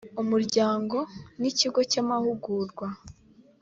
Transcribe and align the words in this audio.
umuryango 0.21 0.97
ni 1.39 1.47
ikigo 1.51 1.79
cy’ 1.91 1.99
amahugurwa 2.03 2.87